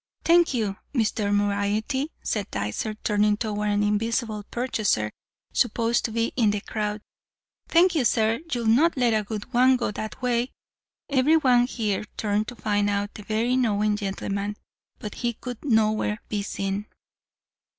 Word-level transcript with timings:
'Thank 0.23 0.51
you, 0.55 0.77
Mr. 0.95 1.31
Moriarty,' 1.31 2.09
said 2.23 2.49
Dycer, 2.49 2.95
turning 3.03 3.37
toward 3.37 3.69
an 3.69 3.83
invisible 3.83 4.41
purchaser 4.49 5.11
supposed 5.53 6.03
to 6.05 6.11
be 6.11 6.33
in 6.35 6.49
the 6.49 6.59
crowd. 6.61 7.01
'Thank 7.67 7.93
you, 7.93 8.03
sir, 8.03 8.39
you'll 8.51 8.65
not 8.65 8.97
let 8.97 9.13
a 9.13 9.23
good 9.23 9.53
one 9.53 9.75
go 9.75 9.91
that 9.91 10.19
way.' 10.19 10.49
Every 11.07 11.37
one 11.37 11.67
here 11.67 12.03
turned 12.17 12.47
to 12.47 12.55
find 12.55 12.89
out 12.89 13.13
the 13.13 13.21
very 13.21 13.55
knowing 13.55 13.95
gentleman; 13.95 14.57
but 14.97 15.13
he 15.13 15.33
could 15.33 15.63
nowhere 15.63 16.19
be 16.29 16.41
seen. 16.41 16.87